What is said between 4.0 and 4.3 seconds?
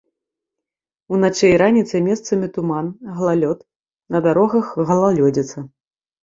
на